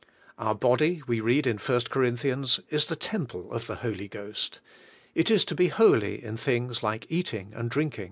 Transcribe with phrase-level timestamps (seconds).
[0.39, 4.59] Our body, we read in ist Corinthians, is the temple of the Holy Ghost.
[5.13, 7.99] It is to be holy in things like eating and drinking.